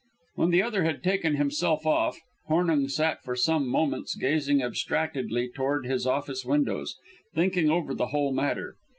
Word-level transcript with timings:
When 0.33 0.49
the 0.49 0.63
other 0.63 0.83
had 0.83 1.03
taken 1.03 1.35
himself 1.35 1.85
off, 1.85 2.17
Hornung 2.49 2.87
sat 2.89 3.21
for 3.23 3.35
some 3.35 3.67
moments 3.67 4.15
gazing 4.15 4.63
abstractedly 4.63 5.49
toward 5.49 5.85
his 5.85 6.07
office 6.07 6.43
windows, 6.43 6.95
thinking 7.35 7.69
over 7.69 7.93
the 7.93 8.07
whole 8.07 8.33
matter. 8.33 8.77